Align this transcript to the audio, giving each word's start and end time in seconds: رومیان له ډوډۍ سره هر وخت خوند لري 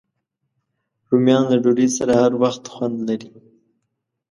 رومیان 1.09 1.43
له 1.51 1.57
ډوډۍ 1.63 1.87
سره 1.97 2.13
هر 2.21 2.31
وخت 2.41 2.63
خوند 2.73 2.97
لري 3.07 3.29